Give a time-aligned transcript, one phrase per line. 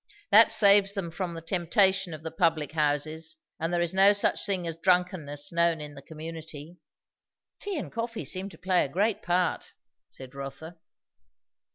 [0.31, 4.47] That saves them from the temptation of the public houses; and there is no such
[4.47, 6.77] thing as drunkenness known in the community."
[7.59, 9.73] "Tea and coffee seem to play a great part,"
[10.09, 10.79] said Rotha.